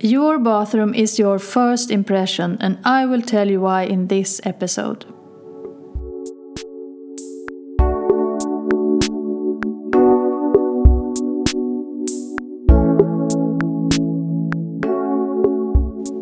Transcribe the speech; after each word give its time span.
Your 0.00 0.38
bathroom 0.38 0.94
is 0.94 1.18
your 1.18 1.40
first 1.40 1.90
impression, 1.90 2.56
and 2.60 2.78
I 2.84 3.04
will 3.04 3.20
tell 3.20 3.50
you 3.50 3.62
why 3.62 3.82
in 3.82 4.06
this 4.06 4.40
episode. 4.44 5.04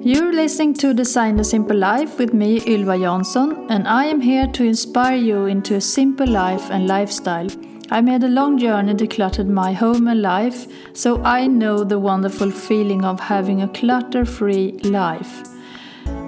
You're 0.02 0.32
listening 0.32 0.72
to 0.74 0.94
Design 0.94 1.38
a 1.38 1.44
Simple 1.44 1.76
Life 1.76 2.18
with 2.18 2.32
me, 2.32 2.62
Ylva 2.66 2.96
Jansson, 2.96 3.66
and 3.68 3.86
I 3.86 4.06
am 4.06 4.22
here 4.22 4.46
to 4.54 4.64
inspire 4.64 5.16
you 5.16 5.44
into 5.44 5.74
a 5.74 5.82
simple 5.82 6.26
life 6.26 6.70
and 6.70 6.86
lifestyle 6.86 7.48
I 7.88 8.00
made 8.00 8.24
a 8.24 8.28
long 8.28 8.58
journey 8.58 8.94
decluttered 8.94 9.46
my 9.46 9.72
home 9.72 10.08
and 10.08 10.20
life, 10.20 10.66
so 10.92 11.22
I 11.22 11.46
know 11.46 11.84
the 11.84 12.00
wonderful 12.00 12.50
feeling 12.50 13.04
of 13.04 13.20
having 13.20 13.62
a 13.62 13.68
clutter 13.68 14.24
free 14.24 14.72
life. 14.82 15.44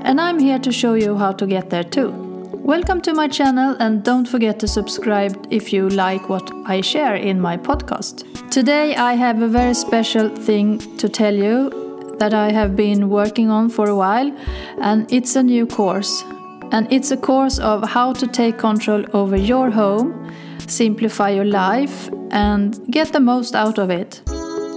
And 0.02 0.21
I'm 0.21 0.39
here 0.39 0.61
to 0.61 0.71
show 0.71 0.95
you 0.95 1.16
how 1.16 1.33
to 1.33 1.47
get 1.49 1.69
there 1.69 1.83
too. 1.83 2.11
Welcome 2.52 3.01
to 3.01 3.13
my 3.13 3.27
channel 3.27 3.75
and 3.80 4.05
don't 4.05 4.29
forget 4.29 4.61
to 4.61 4.69
subscribe 4.69 5.49
if 5.51 5.73
you 5.73 5.89
like 5.89 6.29
what 6.29 6.49
I 6.65 6.80
share 6.80 7.16
in 7.16 7.41
my 7.41 7.57
podcast. 7.57 8.23
Today 8.52 8.95
I 8.95 9.15
have 9.15 9.43
a 9.43 9.49
very 9.49 9.75
special 9.75 10.29
thing 10.29 10.79
to 10.99 11.09
tell 11.09 11.35
you 11.35 12.16
that 12.21 12.35
I 12.35 12.52
have 12.52 12.77
been 12.77 13.09
working 13.09 13.51
on 13.51 13.69
for 13.69 13.88
a 13.88 13.97
while, 13.97 14.33
and 14.80 15.13
it's 15.13 15.35
a 15.35 15.43
new 15.43 15.66
course. 15.66 16.23
And 16.71 16.87
it's 16.93 17.11
a 17.11 17.16
course 17.16 17.59
of 17.59 17.83
how 17.83 18.13
to 18.13 18.29
take 18.29 18.59
control 18.59 19.05
over 19.13 19.37
your 19.37 19.71
home 19.71 20.29
simplify 20.71 21.31
your 21.31 21.45
life, 21.45 22.09
and 22.31 22.79
get 22.91 23.13
the 23.13 23.21
most 23.21 23.55
out 23.55 23.79
of 23.79 23.91
it. 23.91 24.23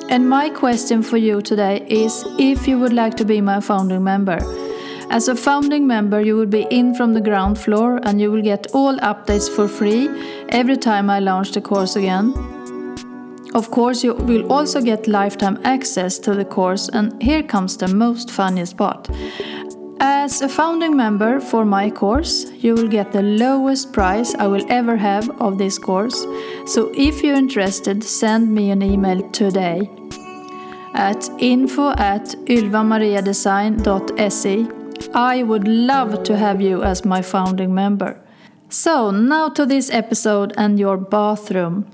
And 0.10 0.30
my 0.30 0.50
question 0.50 1.04
for 1.04 1.18
you 1.18 1.42
today 1.42 1.86
is 1.88 2.26
if 2.38 2.68
you 2.68 2.78
would 2.80 2.94
like 2.94 3.16
to 3.18 3.26
be 3.26 3.40
my 3.42 3.60
founding 3.60 4.04
member. 4.04 4.40
As 5.10 5.28
a 5.28 5.36
founding 5.36 5.86
member, 5.88 6.22
you 6.22 6.36
will 6.38 6.46
be 6.46 6.68
in 6.70 6.96
from 6.96 7.14
the 7.14 7.22
ground 7.22 7.58
floor 7.58 8.00
and 8.04 8.22
you 8.22 8.32
will 8.32 8.42
get 8.42 8.68
all 8.74 8.98
updates 9.00 9.54
for 9.54 9.68
free 9.68 10.10
every 10.50 10.78
time 10.78 11.10
I 11.10 11.20
launch 11.20 11.52
the 11.52 11.62
course 11.62 11.96
again. 11.98 12.34
Of 13.54 13.70
course, 13.72 14.04
you 14.06 14.14
will 14.14 14.50
also 14.50 14.80
get 14.80 15.10
lifetime 15.10 15.60
access 15.66 16.18
to 16.20 16.34
the 16.34 16.46
course, 16.46 16.88
and 16.88 17.22
here 17.22 17.44
comes 17.44 17.76
the 17.76 17.90
most 17.90 18.32
funniest 18.32 18.78
part. 18.78 19.10
As 20.04 20.42
a 20.42 20.50
founding 20.50 20.98
member 20.98 21.40
for 21.40 21.64
my 21.64 21.92
course, 21.92 22.50
you 22.58 22.74
will 22.74 22.88
get 22.88 23.12
the 23.12 23.22
lowest 23.22 23.94
price 23.94 24.34
I 24.34 24.48
will 24.48 24.66
ever 24.68 24.98
have 24.98 25.30
of 25.40 25.60
this 25.60 25.78
course. 25.78 26.26
So 26.66 26.92
if 26.96 27.22
you're 27.22 27.36
interested, 27.36 28.04
send 28.04 28.52
me 28.52 28.72
an 28.72 28.82
email 28.82 29.22
today 29.30 29.88
at 30.96 31.30
info 31.38 31.92
at 31.92 32.30
ylvamariadesign.se. 32.46 34.68
I 35.14 35.44
would 35.44 35.68
love 35.68 36.24
to 36.24 36.36
have 36.36 36.62
you 36.62 36.82
as 36.82 37.06
my 37.06 37.22
founding 37.22 37.76
member. 37.76 38.20
So, 38.70 39.12
now 39.12 39.50
to 39.50 39.68
this 39.68 39.92
episode 39.92 40.52
and 40.58 40.80
your 40.80 40.98
bathroom. 40.98 41.86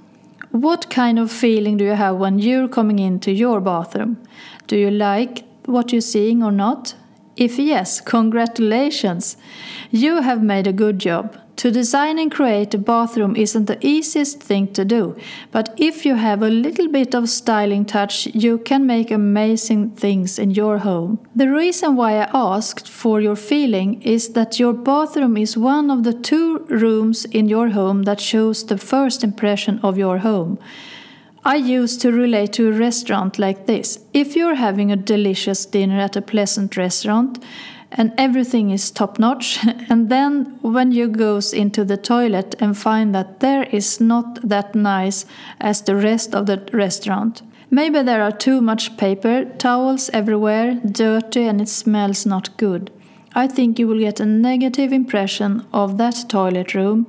What 0.52 0.90
kind 0.90 1.20
of 1.20 1.30
feeling 1.30 1.76
do 1.76 1.84
you 1.84 1.96
have 1.96 2.16
when 2.16 2.40
you're 2.40 2.70
coming 2.70 3.00
into 3.00 3.34
your 3.34 3.60
bathroom? 3.60 4.18
Do 4.68 4.78
you 4.78 4.92
like 4.92 5.44
what 5.66 5.92
you're 5.92 6.00
seeing 6.00 6.42
or 6.42 6.54
not? 6.54 6.96
If 7.38 7.60
yes, 7.60 8.02
congratulations! 8.02 9.38
You 9.92 10.22
have 10.22 10.42
made 10.42 10.66
a 10.66 10.74
good 10.74 10.98
job. 10.98 11.38
To 11.58 11.72
design 11.72 12.18
and 12.18 12.32
create 12.32 12.74
a 12.74 12.80
bathroom 12.80 13.36
isn't 13.36 13.66
the 13.66 13.78
easiest 13.86 14.42
thing 14.42 14.74
to 14.74 14.84
do, 14.84 15.16
but 15.52 15.74
if 15.78 16.04
you 16.04 16.16
have 16.16 16.42
a 16.42 16.50
little 16.50 16.88
bit 16.88 17.14
of 17.14 17.30
styling 17.30 17.86
touch, 17.86 18.26
you 18.28 18.58
can 18.58 18.88
make 18.88 19.12
amazing 19.12 19.92
things 19.92 20.40
in 20.40 20.52
your 20.52 20.80
home. 20.80 21.20
The 21.36 21.50
reason 21.50 21.96
why 21.96 22.18
I 22.18 22.30
asked 22.34 22.90
for 22.90 23.22
your 23.22 23.36
feeling 23.36 24.02
is 24.02 24.30
that 24.30 24.60
your 24.60 24.74
bathroom 24.74 25.38
is 25.38 25.56
one 25.56 25.92
of 25.92 26.04
the 26.04 26.14
two 26.14 26.66
rooms 26.70 27.26
in 27.26 27.48
your 27.48 27.70
home 27.70 28.04
that 28.04 28.20
shows 28.20 28.66
the 28.66 28.78
first 28.80 29.24
impression 29.24 29.80
of 29.84 29.98
your 29.98 30.20
home. 30.20 30.58
I 31.48 31.56
used 31.56 32.02
to 32.02 32.12
relate 32.12 32.52
to 32.54 32.68
a 32.68 32.78
restaurant 32.78 33.40
like 33.40 33.68
this. 33.68 34.00
If 34.12 34.36
you're 34.36 34.56
having 34.56 34.92
a 34.92 34.98
delicious 34.98 35.66
dinner 35.66 35.98
at 35.98 36.18
a 36.18 36.22
pleasant 36.22 36.76
restaurant 36.76 37.42
and 37.90 38.12
everything 38.18 38.72
is 38.72 38.92
top 38.92 39.18
notch, 39.18 39.58
and 39.90 40.10
then 40.10 40.60
when 40.62 40.92
you 40.92 41.08
goes 41.08 41.54
into 41.54 41.86
the 41.86 41.96
toilet 41.96 42.56
and 42.60 42.78
find 42.78 43.16
that 43.16 43.40
there 43.40 43.64
is 43.64 44.02
not 44.02 44.46
that 44.46 44.76
nice 44.76 45.26
as 45.62 45.82
the 45.82 45.96
rest 45.96 46.36
of 46.36 46.48
the 46.48 46.68
restaurant. 46.74 47.44
Maybe 47.72 48.02
there 48.02 48.24
are 48.24 48.34
too 48.34 48.60
much 48.60 48.98
paper 48.98 49.46
towels 49.58 50.10
everywhere, 50.10 50.82
dirty 50.86 51.44
and 51.44 51.62
it 51.62 51.70
smells 51.70 52.26
not 52.26 52.58
good. 52.58 52.92
I 53.36 53.48
think 53.48 53.80
you 53.80 53.88
will 53.88 54.00
get 54.00 54.20
a 54.20 54.26
negative 54.26 54.92
impression 54.92 55.66
of 55.72 55.98
that 55.98 56.26
toilet 56.28 56.74
room 56.74 57.08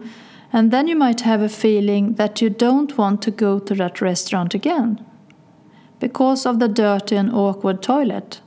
and 0.53 0.71
then 0.71 0.89
you 0.89 0.97
might 0.97 1.21
have 1.23 1.43
a 1.43 1.49
feeling 1.49 2.15
that 2.15 2.41
you 2.41 2.49
don't 2.51 2.97
want 2.97 3.23
to 3.23 3.31
go 3.31 3.59
to 3.59 3.75
that 3.75 4.01
restaurant 4.01 4.55
again 4.55 5.05
because 6.01 6.47
of 6.47 6.59
the 6.59 6.69
dirty 6.69 7.17
and 7.17 7.33
awkward 7.33 7.83
toilet. 7.83 8.41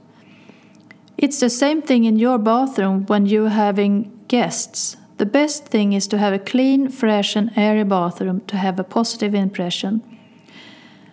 It's 1.18 1.40
the 1.40 1.50
same 1.50 1.82
thing 1.82 2.06
in 2.06 2.18
your 2.18 2.38
bathroom 2.38 3.06
when 3.06 3.26
you're 3.26 3.50
having 3.50 4.12
guests. 4.28 4.98
The 5.18 5.26
best 5.26 5.66
thing 5.66 5.94
is 5.94 6.08
to 6.08 6.18
have 6.18 6.34
a 6.34 6.40
clean, 6.40 6.90
fresh, 6.90 7.36
and 7.36 7.52
airy 7.56 7.84
bathroom 7.84 8.42
to 8.48 8.58
have 8.58 8.80
a 8.80 8.84
positive 8.84 9.36
impression. 9.36 10.02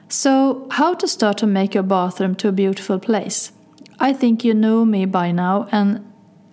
So, 0.08 0.66
how 0.70 0.94
to 0.94 1.06
start 1.06 1.36
to 1.38 1.46
make 1.46 1.74
your 1.74 1.82
bathroom 1.82 2.34
to 2.36 2.48
a 2.48 2.52
beautiful 2.52 2.98
place? 2.98 3.52
I 4.00 4.14
think 4.14 4.44
you 4.44 4.54
know 4.54 4.86
me 4.86 5.04
by 5.04 5.32
now, 5.32 5.68
and 5.70 6.07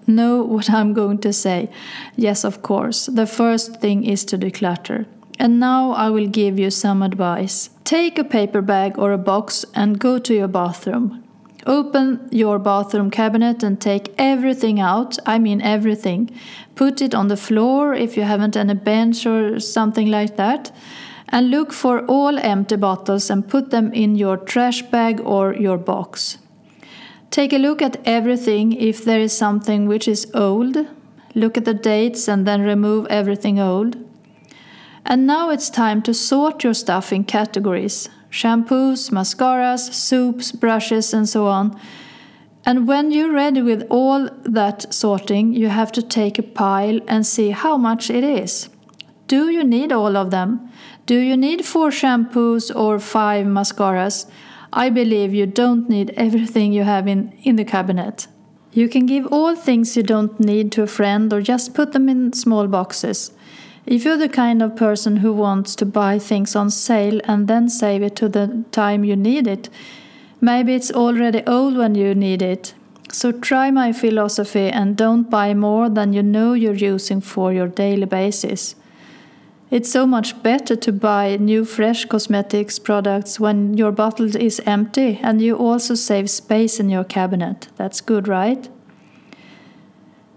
know 0.07 0.41
what 0.43 0.69
I'm 0.69 0.93
going 0.93 1.19
to 1.19 1.33
say. 1.33 1.69
Yes, 2.15 2.43
of 2.43 2.61
course. 2.61 3.07
The 3.07 3.25
first 3.25 3.81
thing 3.81 4.03
is 4.03 4.25
to 4.25 4.37
declutter. 4.37 5.05
And 5.37 5.59
now 5.59 5.91
I 5.91 6.09
will 6.09 6.27
give 6.27 6.57
you 6.57 6.71
some 6.71 7.01
advice. 7.03 7.69
Take 7.83 8.17
a 8.17 8.23
paper 8.23 8.61
bag 8.61 8.97
or 8.97 9.11
a 9.11 9.17
box 9.17 9.65
and 9.73 9.99
go 9.99 10.17
to 10.19 10.33
your 10.33 10.47
bathroom. 10.47 11.23
Open 11.67 12.27
your 12.31 12.59
bathroom 12.59 13.09
cabinet 13.09 13.63
and 13.63 13.81
take 13.81 14.13
everything 14.17 14.79
out. 14.79 15.17
I 15.25 15.39
mean, 15.39 15.61
everything. 15.61 16.29
Put 16.75 17.01
it 17.01 17.15
on 17.15 17.27
the 17.27 17.37
floor 17.37 17.93
if 17.93 18.15
you 18.15 18.23
haven't 18.23 18.55
any 18.55 18.75
bench 18.75 19.25
or 19.25 19.59
something 19.59 20.09
like 20.09 20.37
that. 20.37 20.71
And 21.29 21.49
look 21.49 21.73
for 21.73 22.05
all 22.05 22.37
empty 22.37 22.75
bottles 22.75 23.31
and 23.31 23.47
put 23.47 23.71
them 23.71 23.91
in 23.93 24.15
your 24.15 24.37
trash 24.37 24.83
bag 24.83 25.19
or 25.21 25.55
your 25.55 25.77
box. 25.77 26.37
Take 27.31 27.53
a 27.53 27.57
look 27.57 27.81
at 27.81 28.01
everything 28.05 28.73
if 28.73 29.03
there 29.03 29.19
is 29.19 29.37
something 29.37 29.87
which 29.87 30.07
is 30.07 30.29
old. 30.33 30.77
Look 31.33 31.57
at 31.57 31.65
the 31.65 31.73
dates 31.73 32.27
and 32.27 32.47
then 32.47 32.61
remove 32.61 33.07
everything 33.07 33.59
old. 33.59 33.97
And 35.05 35.27
now 35.27 35.49
it's 35.49 35.69
time 35.69 36.01
to 36.03 36.13
sort 36.13 36.63
your 36.63 36.73
stuff 36.73 37.13
in 37.13 37.23
categories 37.25 38.09
shampoos, 38.31 39.11
mascaras, 39.11 39.93
soaps, 39.93 40.51
brushes, 40.51 41.13
and 41.13 41.27
so 41.29 41.47
on. 41.47 41.79
And 42.65 42.87
when 42.87 43.11
you're 43.11 43.31
ready 43.31 43.61
with 43.61 43.85
all 43.89 44.27
that 44.43 44.93
sorting, 44.93 45.53
you 45.53 45.69
have 45.69 45.91
to 45.93 46.01
take 46.01 46.37
a 46.37 46.43
pile 46.43 46.99
and 47.07 47.25
see 47.25 47.51
how 47.51 47.77
much 47.77 48.09
it 48.09 48.23
is. 48.23 48.69
Do 49.27 49.49
you 49.49 49.63
need 49.63 49.91
all 49.91 50.17
of 50.17 50.31
them? 50.31 50.69
Do 51.05 51.17
you 51.19 51.37
need 51.37 51.63
four 51.65 51.91
shampoos 51.91 52.75
or 52.75 52.99
five 52.99 53.45
mascaras? 53.45 54.25
I 54.77 54.89
believe 54.89 55.33
you 55.33 55.45
don't 55.45 55.87
need 55.87 56.13
everything 56.17 56.73
you 56.73 56.83
have 56.83 57.07
in, 57.07 57.31
in 57.43 57.55
the 57.55 57.63
cabinet. 57.63 58.27
You 58.73 58.89
can 58.89 59.05
give 59.05 59.25
all 59.27 59.55
things 59.55 59.95
you 59.95 60.03
don't 60.03 60.37
need 60.37 60.73
to 60.73 60.83
a 60.83 60.87
friend 60.87 61.31
or 61.31 61.41
just 61.41 61.73
put 61.73 61.93
them 61.93 62.09
in 62.09 62.33
small 62.33 62.67
boxes. 62.67 63.31
If 63.85 64.03
you're 64.03 64.17
the 64.17 64.27
kind 64.27 64.61
of 64.61 64.75
person 64.75 65.17
who 65.17 65.31
wants 65.31 65.77
to 65.77 65.85
buy 65.85 66.19
things 66.19 66.57
on 66.57 66.69
sale 66.69 67.21
and 67.23 67.47
then 67.47 67.69
save 67.69 68.03
it 68.03 68.17
to 68.17 68.27
the 68.27 68.65
time 68.71 69.05
you 69.05 69.15
need 69.15 69.47
it, 69.47 69.69
maybe 70.41 70.75
it's 70.75 70.91
already 70.91 71.41
old 71.47 71.77
when 71.77 71.95
you 71.95 72.13
need 72.13 72.41
it. 72.41 72.73
So 73.13 73.31
try 73.31 73.71
my 73.71 73.93
philosophy 73.93 74.67
and 74.67 74.97
don't 74.97 75.29
buy 75.29 75.53
more 75.53 75.87
than 75.87 76.11
you 76.11 76.21
know 76.21 76.51
you're 76.51 76.73
using 76.73 77.21
for 77.21 77.53
your 77.53 77.67
daily 77.67 78.07
basis. 78.07 78.75
It's 79.71 79.91
so 79.91 80.05
much 80.05 80.41
better 80.43 80.75
to 80.75 80.91
buy 80.91 81.37
new 81.37 81.65
fresh 81.65 82.05
cosmetics 82.05 82.77
products 82.77 83.39
when 83.39 83.73
your 83.73 83.91
bottle 83.91 84.35
is 84.35 84.61
empty 84.65 85.19
and 85.23 85.41
you 85.41 85.57
also 85.57 85.95
save 85.95 86.29
space 86.29 86.79
in 86.79 86.89
your 86.89 87.03
cabinet. 87.03 87.69
That's 87.75 87.99
good, 87.99 88.27
right? 88.27 88.69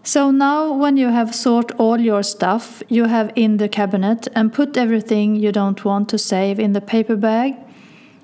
So 0.03 0.31
now 0.31 0.73
when 0.73 0.97
you 0.97 1.09
have 1.09 1.35
sort 1.35 1.73
all 1.73 2.01
your 2.01 2.23
stuff 2.23 2.83
you 2.89 3.05
have 3.05 3.31
in 3.37 3.59
the 3.59 3.69
cabinet 3.69 4.27
and 4.35 4.51
put 4.51 4.79
everything 4.79 5.37
you 5.37 5.53
don't 5.53 5.85
want 5.85 6.09
to 6.09 6.17
save 6.17 6.59
in 6.59 6.73
the 6.73 6.81
paper 6.81 7.15
bag, 7.15 7.55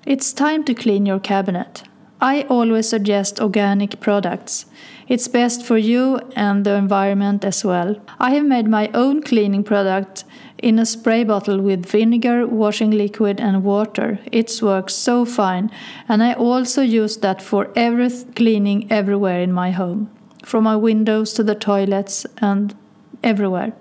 it's 0.06 0.32
time 0.32 0.64
to 0.64 0.74
clean 0.74 1.04
your 1.04 1.20
cabinet. 1.20 1.82
I 2.22 2.46
always 2.48 2.88
suggest 2.88 3.38
organic 3.38 4.00
products. 4.00 4.64
It's 5.08 5.28
best 5.28 5.62
for 5.62 5.76
you 5.76 6.20
and 6.34 6.64
the 6.64 6.72
environment 6.72 7.44
as 7.44 7.62
well. 7.62 7.96
I 8.18 8.30
have 8.30 8.46
made 8.46 8.66
my 8.66 8.88
own 8.94 9.22
cleaning 9.22 9.62
product 9.62 10.24
in 10.64 10.78
a 10.78 10.86
spray 10.86 11.22
bottle 11.24 11.60
with 11.60 11.84
vinegar, 11.84 12.46
washing 12.46 12.90
liquid, 12.90 13.38
and 13.38 13.62
water. 13.62 14.18
It 14.32 14.50
works 14.62 14.94
so 14.94 15.26
fine, 15.26 15.70
and 16.08 16.22
I 16.22 16.32
also 16.32 16.80
use 16.80 17.18
that 17.18 17.42
for 17.42 17.70
every 17.76 18.08
cleaning 18.34 18.90
everywhere 18.90 19.42
in 19.42 19.52
my 19.52 19.72
home, 19.72 20.08
from 20.42 20.64
my 20.64 20.76
windows 20.76 21.34
to 21.34 21.42
the 21.42 21.54
toilets 21.54 22.26
and 22.38 22.74
everywhere. 23.22 23.74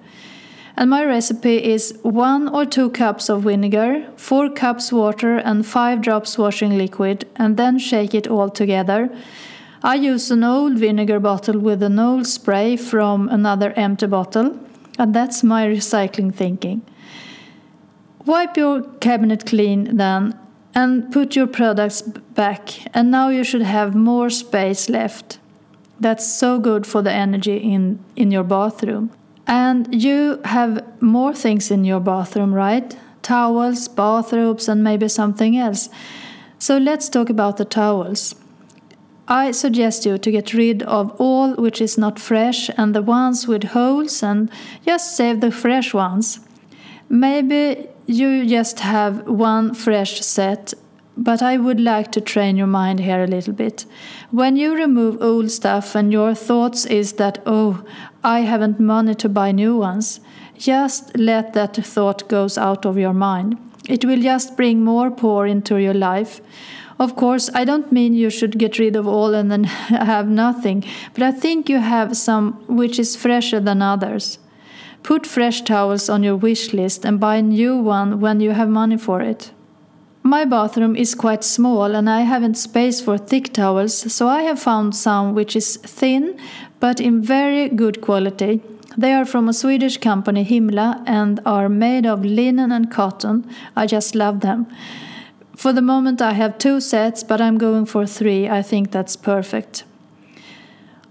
And 0.75 0.89
my 0.89 1.05
recipe 1.05 1.63
is 1.63 1.97
one 2.01 2.49
or 2.49 2.65
two 2.65 2.89
cups 2.89 3.29
of 3.29 3.43
vinegar, 3.43 4.05
four 4.17 4.49
cups 4.49 4.91
water, 4.91 5.37
and 5.37 5.65
five 5.65 6.01
drops 6.01 6.37
washing 6.37 6.77
liquid, 6.77 7.25
and 7.37 7.55
then 7.55 7.79
shake 7.79 8.13
it 8.13 8.27
all 8.27 8.49
together. 8.49 9.09
I 9.83 9.95
use 9.95 10.31
an 10.31 10.43
old 10.43 10.77
vinegar 10.79 11.21
bottle 11.21 11.59
with 11.59 11.81
an 11.81 11.97
old 11.97 12.27
spray 12.27 12.75
from 12.75 13.29
another 13.29 13.71
empty 13.77 14.07
bottle, 14.07 14.59
and 14.97 15.13
that's 15.13 15.43
my 15.43 15.65
recycling 15.65 16.33
thinking. 16.33 16.81
Wipe 18.25 18.55
your 18.57 18.83
cabinet 18.99 19.45
clean 19.45 19.97
then 19.97 20.37
and 20.75 21.11
put 21.11 21.35
your 21.35 21.47
products 21.47 22.01
back, 22.01 22.69
and 22.95 23.11
now 23.11 23.29
you 23.29 23.43
should 23.43 23.61
have 23.61 23.93
more 23.95 24.29
space 24.29 24.89
left. 24.89 25.39
That's 25.99 26.25
so 26.25 26.59
good 26.59 26.87
for 26.87 27.01
the 27.01 27.11
energy 27.11 27.57
in, 27.57 28.03
in 28.15 28.31
your 28.31 28.43
bathroom. 28.43 29.11
And 29.45 30.03
you 30.03 30.39
have 30.45 30.83
more 31.01 31.33
things 31.33 31.69
in 31.69 31.83
your 31.83 31.99
bathroom, 31.99 32.53
right? 32.53 32.95
Towels, 33.21 33.87
bathrobes, 33.87 34.67
and 34.67 34.83
maybe 34.83 35.07
something 35.07 35.57
else. 35.57 35.89
So 36.59 36.77
let's 36.77 37.09
talk 37.09 37.29
about 37.29 37.57
the 37.57 37.65
towels. 37.65 38.35
I 39.27 39.51
suggest 39.51 40.05
you 40.05 40.17
to 40.17 40.31
get 40.31 40.53
rid 40.53 40.83
of 40.83 41.15
all 41.19 41.55
which 41.55 41.79
is 41.81 41.97
not 41.97 42.19
fresh 42.19 42.69
and 42.77 42.93
the 42.93 43.01
ones 43.01 43.47
with 43.47 43.63
holes 43.63 44.21
and 44.21 44.49
just 44.85 45.15
save 45.15 45.39
the 45.39 45.51
fresh 45.51 45.93
ones. 45.93 46.39
Maybe 47.09 47.87
you 48.05 48.45
just 48.45 48.79
have 48.81 49.27
one 49.27 49.73
fresh 49.73 50.19
set 50.21 50.73
but 51.15 51.41
I 51.41 51.57
would 51.57 51.79
like 51.79 52.11
to 52.13 52.21
train 52.21 52.55
your 52.55 52.67
mind 52.67 52.99
here 52.99 53.23
a 53.23 53.27
little 53.27 53.53
bit. 53.53 53.85
When 54.31 54.55
you 54.55 54.75
remove 54.75 55.21
old 55.21 55.51
stuff 55.51 55.95
and 55.95 56.11
your 56.11 56.33
thoughts 56.33 56.85
is 56.85 57.13
that, 57.13 57.41
oh, 57.45 57.83
I 58.23 58.39
haven't 58.41 58.79
money 58.79 59.13
to 59.15 59.29
buy 59.29 59.51
new 59.51 59.77
ones, 59.77 60.19
just 60.57 61.15
let 61.17 61.53
that 61.53 61.75
thought 61.75 62.27
goes 62.27 62.57
out 62.57 62.85
of 62.85 62.97
your 62.97 63.13
mind. 63.13 63.57
It 63.87 64.05
will 64.05 64.21
just 64.21 64.55
bring 64.55 64.83
more 64.83 65.11
poor 65.11 65.45
into 65.45 65.77
your 65.77 65.93
life. 65.93 66.41
Of 66.99 67.15
course, 67.15 67.49
I 67.53 67.65
don't 67.65 67.91
mean 67.91 68.13
you 68.13 68.29
should 68.29 68.57
get 68.57 68.79
rid 68.79 68.95
of 68.95 69.07
all 69.07 69.33
and 69.33 69.51
then 69.51 69.63
have 70.13 70.27
nothing, 70.27 70.83
but 71.13 71.23
I 71.23 71.31
think 71.31 71.69
you 71.69 71.79
have 71.79 72.15
some 72.15 72.63
which 72.67 72.99
is 72.99 73.15
fresher 73.15 73.59
than 73.59 73.81
others. 73.81 74.39
Put 75.01 75.27
fresh 75.27 75.61
towels 75.61 76.09
on 76.09 76.23
your 76.23 76.37
wish 76.37 76.73
list 76.73 77.03
and 77.05 77.19
buy 77.19 77.37
a 77.37 77.41
new 77.41 77.77
one 77.77 78.19
when 78.19 78.39
you 78.39 78.51
have 78.51 78.69
money 78.69 78.97
for 78.97 79.21
it. 79.21 79.51
My 80.25 80.45
bathroom 80.45 80.95
is 80.95 81.15
quite 81.15 81.43
small 81.43 81.95
and 81.95 82.09
I 82.09 82.21
haven't 82.21 82.55
space 82.55 83.01
for 83.01 83.17
thick 83.17 83.51
towels, 83.53 84.13
so 84.13 84.29
I 84.29 84.43
have 84.43 84.59
found 84.59 84.95
some 84.95 85.35
which 85.35 85.55
is 85.55 85.75
thin 85.75 86.39
but 86.79 87.01
in 87.01 87.21
very 87.21 87.67
good 87.67 87.99
quality. 87.99 88.61
They 88.97 89.13
are 89.13 89.25
from 89.25 89.49
a 89.49 89.53
Swedish 89.53 89.97
company, 89.97 90.45
Himla, 90.45 91.03
and 91.05 91.39
are 91.45 91.67
made 91.67 92.05
of 92.05 92.23
linen 92.23 92.71
and 92.71 92.91
cotton. 92.91 93.49
I 93.75 93.85
just 93.85 94.15
love 94.15 94.41
them. 94.41 94.67
For 95.55 95.71
the 95.71 95.81
moment, 95.81 96.21
I 96.21 96.33
have 96.33 96.57
two 96.57 96.79
sets, 96.79 97.23
but 97.23 97.39
I'm 97.39 97.57
going 97.57 97.85
for 97.85 98.05
three. 98.05 98.49
I 98.49 98.61
think 98.61 98.91
that's 98.91 99.15
perfect. 99.15 99.83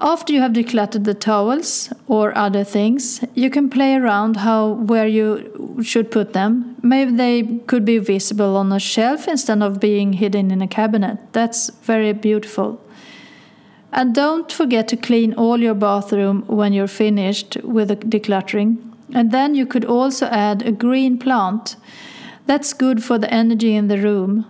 After 0.01 0.33
you 0.33 0.41
have 0.41 0.53
decluttered 0.53 1.05
the 1.05 1.15
towels 1.15 1.93
or 2.09 2.37
other 2.37 2.65
things, 2.65 3.25
you 3.35 3.51
can 3.51 3.71
play 3.71 3.95
around 3.95 4.39
how 4.39 4.71
where 4.71 5.07
you 5.07 5.81
should 5.81 6.11
put 6.11 6.33
them. 6.33 6.75
Maybe 6.83 7.13
they 7.13 7.61
could 7.69 7.85
be 7.85 7.99
visible 7.99 8.57
on 8.57 8.73
a 8.73 8.81
shelf 8.81 9.29
instead 9.29 9.63
of 9.63 9.79
being 9.79 10.15
hidden 10.15 10.51
in 10.51 10.61
a 10.61 10.67
cabinet. 10.67 11.19
That's 11.33 11.71
very 11.85 12.13
beautiful. 12.13 12.81
And 13.93 14.13
don't 14.13 14.51
forget 14.51 14.89
to 14.89 14.97
clean 14.97 15.35
all 15.35 15.61
your 15.61 15.75
bathroom 15.75 16.43
when 16.49 16.73
you're 16.73 16.89
finished 16.89 17.59
with 17.63 17.89
the 17.89 17.97
decluttering. 17.97 18.79
And 19.15 19.31
then 19.31 19.55
you 19.55 19.67
could 19.67 19.85
also 19.85 20.27
add 20.27 20.63
a 20.63 20.73
green 20.73 21.17
plant. 21.17 21.77
That's 22.47 22.73
good 22.73 23.03
for 23.03 23.19
the 23.19 23.33
energy 23.33 23.75
in 23.75 23.89
the 23.89 23.99
room. 23.99 24.47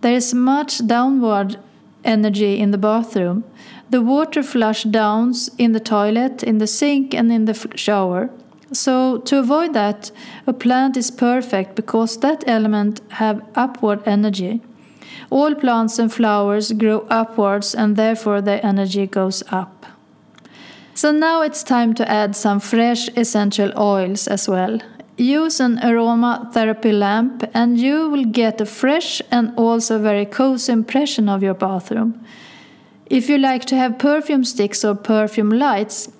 There 0.00 0.14
is 0.14 0.34
much 0.34 0.86
downward 0.86 1.58
energy 2.04 2.58
in 2.58 2.70
the 2.70 2.78
bathroom. 2.78 3.44
The 3.90 4.02
water 4.02 4.42
flush 4.42 4.84
downs 4.84 5.50
in 5.58 5.72
the 5.72 5.80
toilet, 5.80 6.42
in 6.42 6.58
the 6.58 6.66
sink, 6.66 7.14
and 7.14 7.32
in 7.32 7.44
the 7.44 7.54
shower. 7.74 8.30
So 8.72 9.18
to 9.18 9.38
avoid 9.38 9.72
that, 9.74 10.10
a 10.46 10.52
plant 10.52 10.96
is 10.96 11.10
perfect 11.10 11.74
because 11.74 12.18
that 12.20 12.44
element 12.46 13.00
have 13.12 13.42
upward 13.54 14.02
energy. 14.06 14.60
All 15.30 15.54
plants 15.54 15.98
and 15.98 16.12
flowers 16.12 16.72
grow 16.72 17.06
upwards 17.08 17.74
and 17.74 17.96
therefore 17.96 18.40
their 18.40 18.64
energy 18.64 19.06
goes 19.06 19.42
up. 19.50 19.86
So 20.94 21.10
now 21.10 21.42
it's 21.42 21.62
time 21.62 21.94
to 21.94 22.10
add 22.10 22.36
some 22.36 22.60
fresh 22.60 23.08
essential 23.16 23.72
oils 23.76 24.28
as 24.28 24.48
well. 24.48 24.80
Use 25.16 25.60
an 25.60 25.78
aromatherapy 25.78 26.92
lamp 26.92 27.44
and 27.54 27.78
you 27.78 28.10
will 28.10 28.24
get 28.24 28.60
a 28.60 28.66
fresh 28.66 29.22
and 29.30 29.52
also 29.56 29.98
very 29.98 30.26
cozy 30.26 30.72
impression 30.72 31.28
of 31.28 31.42
your 31.42 31.54
bathroom. 31.54 32.20
If 33.06 33.28
you 33.28 33.38
like 33.38 33.64
to 33.66 33.76
have 33.76 33.98
perfume 33.98 34.44
sticks 34.44 34.84
or 34.84 34.94
perfume 34.94 35.50
lights, 35.50 36.10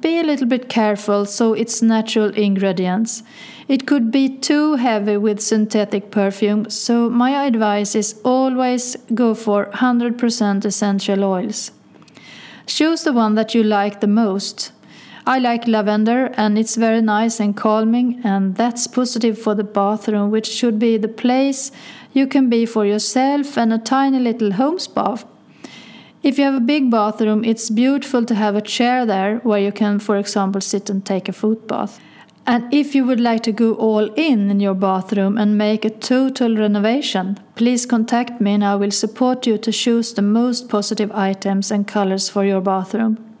be 0.00 0.18
a 0.18 0.22
little 0.22 0.46
bit 0.46 0.68
careful 0.68 1.26
so 1.26 1.52
it's 1.52 1.82
natural 1.82 2.30
ingredients. 2.34 3.22
It 3.66 3.86
could 3.86 4.10
be 4.10 4.28
too 4.28 4.76
heavy 4.76 5.16
with 5.16 5.40
synthetic 5.40 6.10
perfume, 6.10 6.70
so 6.70 7.10
my 7.10 7.44
advice 7.44 7.94
is 7.94 8.20
always 8.24 8.96
go 9.14 9.34
for 9.34 9.66
100% 9.66 10.64
essential 10.64 11.24
oils. 11.24 11.70
Choose 12.66 13.02
the 13.02 13.12
one 13.12 13.34
that 13.34 13.54
you 13.54 13.62
like 13.62 14.00
the 14.00 14.06
most. 14.06 14.72
I 15.26 15.38
like 15.38 15.66
lavender 15.66 16.26
and 16.36 16.58
it's 16.58 16.76
very 16.76 17.00
nice 17.00 17.40
and 17.40 17.56
calming, 17.56 18.20
and 18.24 18.56
that's 18.56 18.86
positive 18.86 19.38
for 19.38 19.54
the 19.54 19.64
bathroom, 19.64 20.30
which 20.30 20.46
should 20.46 20.78
be 20.78 20.98
the 20.98 21.08
place 21.08 21.72
you 22.12 22.26
can 22.26 22.50
be 22.50 22.66
for 22.66 22.84
yourself 22.84 23.56
and 23.56 23.72
a 23.72 23.78
tiny 23.78 24.18
little 24.18 24.52
home 24.52 24.78
spa 24.78 25.16
if 26.24 26.38
you 26.38 26.44
have 26.44 26.54
a 26.54 26.60
big 26.60 26.90
bathroom, 26.90 27.44
it's 27.44 27.68
beautiful 27.68 28.24
to 28.24 28.34
have 28.34 28.56
a 28.56 28.62
chair 28.62 29.04
there 29.04 29.40
where 29.40 29.60
you 29.60 29.70
can, 29.70 29.98
for 29.98 30.16
example, 30.16 30.62
sit 30.62 30.88
and 30.88 31.04
take 31.04 31.28
a 31.28 31.34
foot 31.34 31.68
bath. 31.68 32.00
And 32.46 32.72
if 32.72 32.94
you 32.94 33.04
would 33.04 33.20
like 33.20 33.42
to 33.42 33.52
go 33.52 33.74
all 33.74 34.10
in 34.14 34.50
in 34.50 34.58
your 34.58 34.74
bathroom 34.74 35.36
and 35.36 35.58
make 35.58 35.84
a 35.84 35.90
total 35.90 36.56
renovation, 36.56 37.38
please 37.56 37.84
contact 37.84 38.40
me 38.40 38.54
and 38.54 38.64
I 38.64 38.74
will 38.76 38.90
support 38.90 39.46
you 39.46 39.58
to 39.58 39.70
choose 39.70 40.14
the 40.14 40.22
most 40.22 40.70
positive 40.70 41.12
items 41.12 41.70
and 41.70 41.86
colors 41.86 42.30
for 42.30 42.42
your 42.42 42.62
bathroom. 42.62 43.33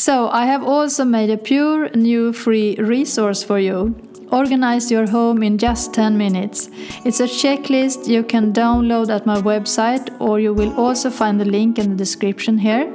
So, 0.00 0.28
I 0.28 0.46
have 0.46 0.62
also 0.62 1.04
made 1.04 1.28
a 1.28 1.36
pure 1.36 1.90
new 1.90 2.32
free 2.32 2.76
resource 2.76 3.42
for 3.42 3.58
you. 3.58 3.96
Organize 4.30 4.92
your 4.92 5.08
home 5.08 5.42
in 5.42 5.58
just 5.58 5.92
10 5.92 6.16
minutes. 6.16 6.70
It's 7.04 7.18
a 7.18 7.24
checklist 7.24 8.06
you 8.06 8.22
can 8.22 8.52
download 8.52 9.12
at 9.12 9.26
my 9.26 9.40
website, 9.40 10.08
or 10.20 10.38
you 10.38 10.54
will 10.54 10.72
also 10.76 11.10
find 11.10 11.40
the 11.40 11.44
link 11.44 11.80
in 11.80 11.90
the 11.90 11.96
description 11.96 12.58
here. 12.58 12.86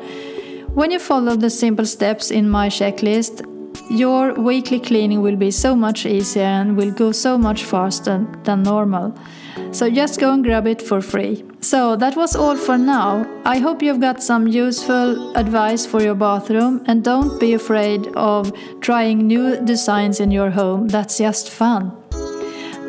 When 0.76 0.92
you 0.92 1.00
follow 1.00 1.36
the 1.36 1.50
simple 1.50 1.86
steps 1.86 2.32
in 2.32 2.50
my 2.50 2.70
checklist, 2.70 3.46
your 3.90 4.34
weekly 4.34 4.80
cleaning 4.80 5.22
will 5.22 5.36
be 5.36 5.52
so 5.52 5.76
much 5.76 6.06
easier 6.06 6.44
and 6.44 6.78
will 6.78 6.92
go 6.92 7.12
so 7.12 7.38
much 7.38 7.64
faster 7.64 8.26
than 8.44 8.64
normal. 8.64 9.18
So 9.72 9.90
just 9.90 10.20
go 10.20 10.32
and 10.34 10.44
grab 10.44 10.68
it 10.68 10.82
for 10.82 11.02
free. 11.02 11.44
So 11.62 11.96
that 11.96 12.16
was 12.16 12.36
all 12.36 12.56
for 12.56 12.78
now. 12.78 13.26
I 13.46 13.60
hope 13.60 13.82
you've 13.82 14.00
got 14.00 14.22
some 14.22 14.48
useful 14.48 15.36
advice 15.36 15.86
for 15.86 16.02
your 16.02 16.16
bathroom 16.16 16.84
and 16.88 17.04
don't 17.04 17.40
be 17.40 17.54
afraid 17.54 18.08
of 18.16 18.52
trying 18.82 19.28
new 19.28 19.60
designs 19.64 20.20
in 20.20 20.32
your 20.32 20.50
home. 20.50 20.88
That's 20.88 21.18
just 21.18 21.50
fun. 21.50 21.92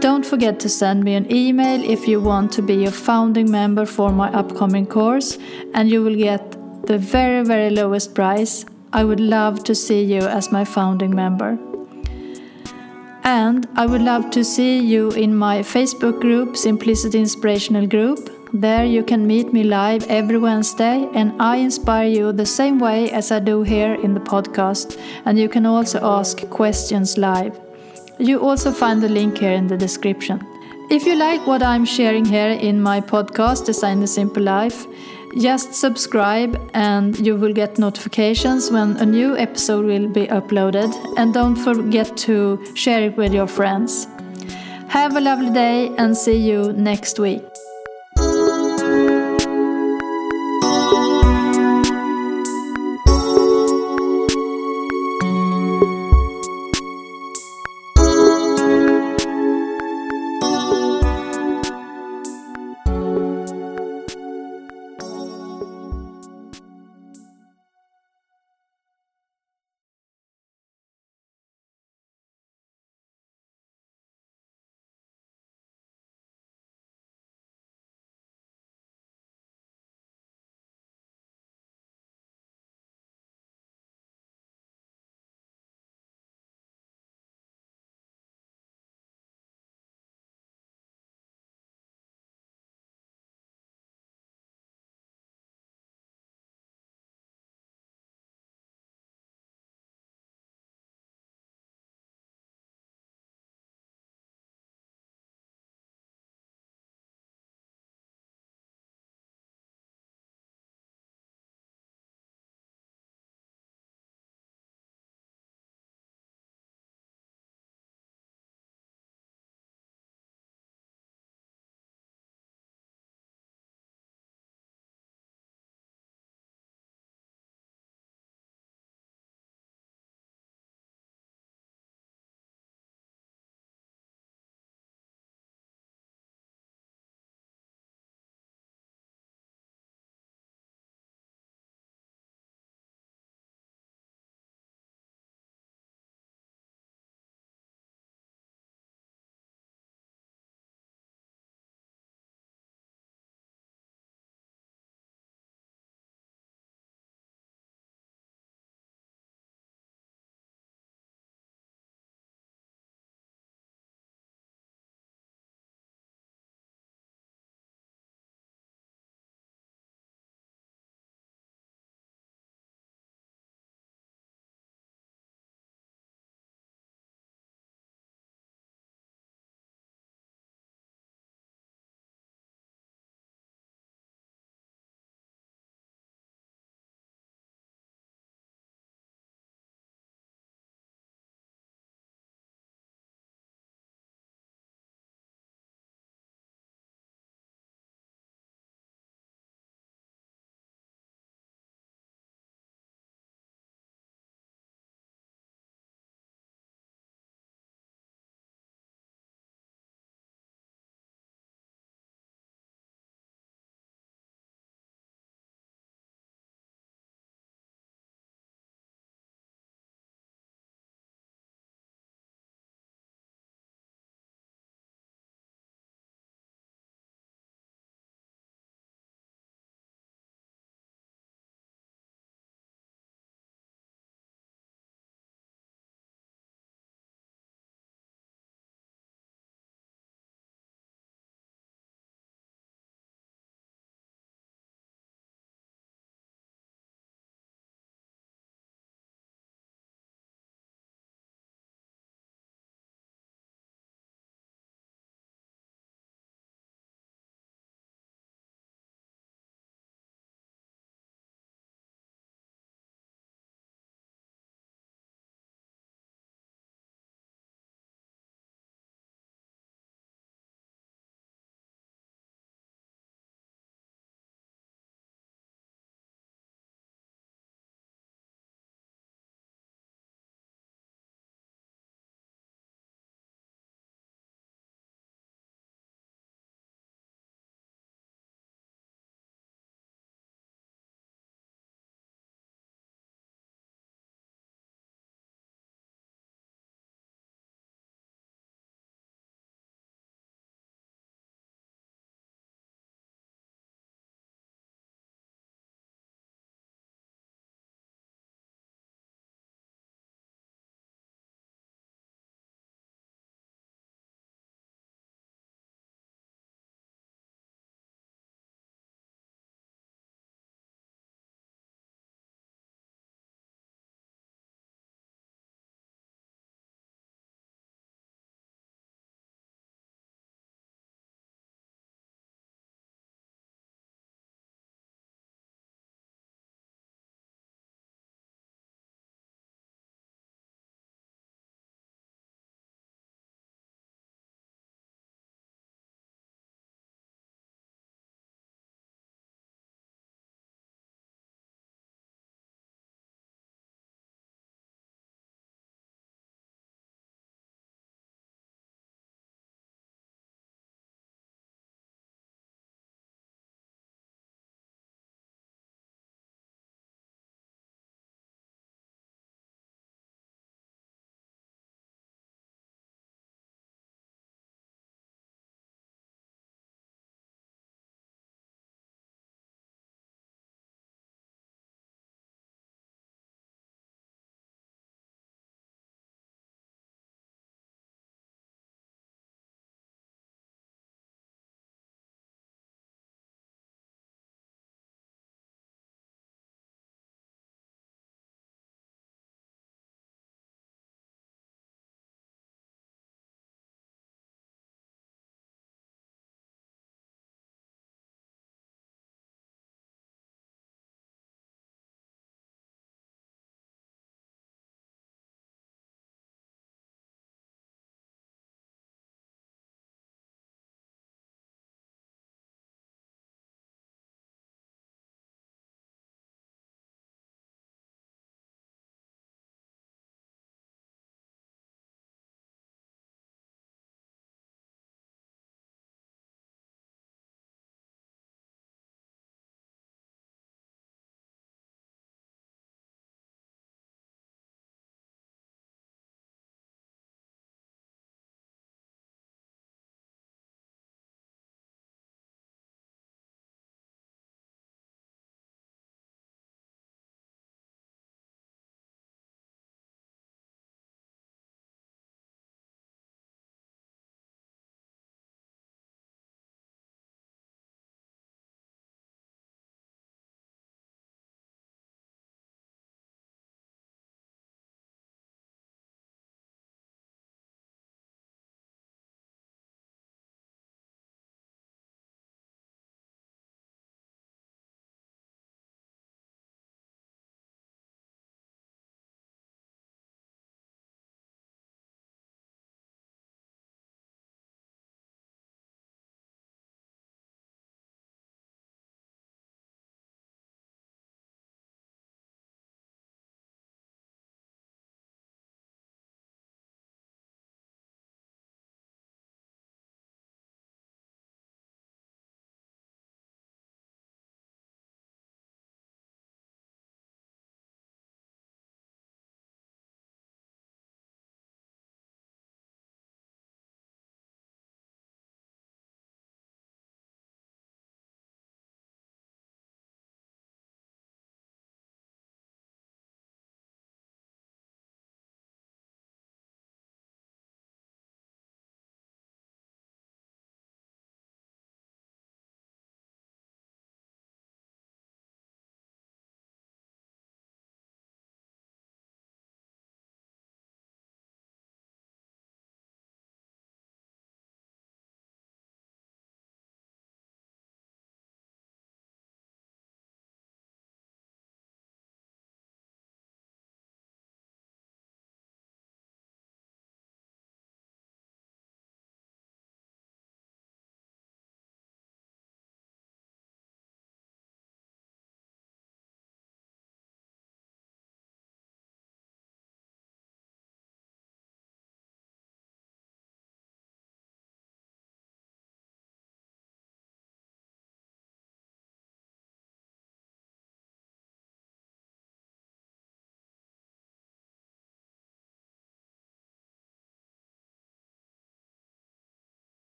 Don't 0.00 0.24
forget 0.24 0.58
to 0.60 0.68
send 0.68 1.04
me 1.04 1.14
an 1.14 1.30
email 1.30 1.82
if 1.84 2.08
you 2.08 2.20
want 2.20 2.52
to 2.52 2.62
be 2.62 2.86
a 2.86 2.90
founding 2.90 3.50
member 3.50 3.84
for 3.84 4.10
my 4.10 4.32
upcoming 4.32 4.86
course 4.86 5.36
and 5.74 5.90
you 5.90 6.02
will 6.02 6.16
get 6.16 6.56
the 6.86 6.96
very 6.96 7.44
very 7.44 7.68
lowest 7.68 8.14
price. 8.14 8.64
I 8.92 9.04
would 9.04 9.20
love 9.20 9.62
to 9.64 9.74
see 9.74 10.02
you 10.02 10.20
as 10.20 10.50
my 10.50 10.64
founding 10.64 11.14
member. 11.14 11.58
And 13.22 13.68
I 13.76 13.86
would 13.86 14.02
love 14.02 14.30
to 14.30 14.42
see 14.42 14.80
you 14.80 15.10
in 15.10 15.36
my 15.36 15.60
Facebook 15.60 16.20
group, 16.20 16.56
Simplicity 16.56 17.20
Inspirational 17.20 17.86
Group. 17.86 18.30
There 18.52 18.84
you 18.84 19.04
can 19.04 19.28
meet 19.28 19.52
me 19.52 19.62
live 19.62 20.04
every 20.08 20.38
Wednesday, 20.38 21.08
and 21.14 21.40
I 21.40 21.56
inspire 21.56 22.08
you 22.08 22.32
the 22.32 22.46
same 22.46 22.80
way 22.80 23.12
as 23.12 23.30
I 23.30 23.38
do 23.38 23.62
here 23.62 23.94
in 23.94 24.14
the 24.14 24.20
podcast. 24.20 24.98
And 25.24 25.38
you 25.38 25.48
can 25.48 25.66
also 25.66 26.00
ask 26.02 26.48
questions 26.50 27.16
live. 27.16 27.60
You 28.18 28.40
also 28.40 28.72
find 28.72 29.00
the 29.00 29.08
link 29.08 29.38
here 29.38 29.52
in 29.52 29.68
the 29.68 29.76
description. 29.76 30.44
If 30.90 31.06
you 31.06 31.14
like 31.14 31.46
what 31.46 31.62
I'm 31.62 31.84
sharing 31.84 32.24
here 32.24 32.50
in 32.50 32.82
my 32.82 33.00
podcast, 33.00 33.66
Design 33.66 34.00
the 34.00 34.08
Simple 34.08 34.42
Life, 34.42 34.86
just 35.38 35.74
subscribe 35.74 36.60
and 36.74 37.18
you 37.24 37.36
will 37.36 37.52
get 37.52 37.78
notifications 37.78 38.70
when 38.70 38.96
a 38.96 39.06
new 39.06 39.36
episode 39.36 39.84
will 39.84 40.08
be 40.08 40.26
uploaded. 40.26 40.92
And 41.16 41.32
don't 41.32 41.56
forget 41.56 42.16
to 42.28 42.58
share 42.74 43.02
it 43.02 43.16
with 43.16 43.32
your 43.32 43.46
friends. 43.46 44.06
Have 44.88 45.16
a 45.16 45.20
lovely 45.20 45.50
day 45.50 45.92
and 45.98 46.16
see 46.16 46.36
you 46.36 46.72
next 46.72 47.18
week. 47.18 47.44